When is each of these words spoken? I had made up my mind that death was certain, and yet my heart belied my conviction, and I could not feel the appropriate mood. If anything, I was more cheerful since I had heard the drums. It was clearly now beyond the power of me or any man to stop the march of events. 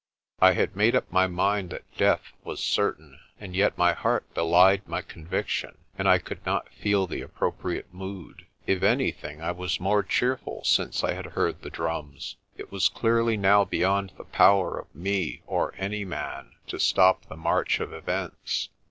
I 0.39 0.53
had 0.53 0.75
made 0.75 0.95
up 0.95 1.11
my 1.11 1.27
mind 1.27 1.69
that 1.69 1.95
death 1.95 2.33
was 2.43 2.59
certain, 2.59 3.19
and 3.39 3.55
yet 3.55 3.77
my 3.77 3.93
heart 3.93 4.33
belied 4.33 4.87
my 4.87 5.03
conviction, 5.03 5.77
and 5.95 6.09
I 6.09 6.17
could 6.17 6.43
not 6.43 6.69
feel 6.73 7.05
the 7.05 7.21
appropriate 7.21 7.93
mood. 7.93 8.47
If 8.65 8.81
anything, 8.81 9.43
I 9.43 9.51
was 9.51 9.79
more 9.79 10.01
cheerful 10.01 10.63
since 10.63 11.03
I 11.03 11.13
had 11.13 11.27
heard 11.37 11.61
the 11.61 11.69
drums. 11.69 12.37
It 12.57 12.71
was 12.71 12.89
clearly 12.89 13.37
now 13.37 13.63
beyond 13.63 14.13
the 14.17 14.25
power 14.25 14.75
of 14.79 14.95
me 14.95 15.43
or 15.45 15.75
any 15.77 16.03
man 16.03 16.53
to 16.65 16.79
stop 16.79 17.25
the 17.27 17.37
march 17.37 17.79
of 17.79 17.93
events. 17.93 18.69